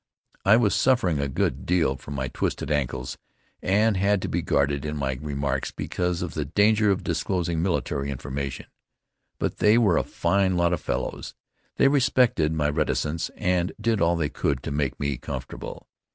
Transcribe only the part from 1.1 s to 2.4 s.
a good deal from my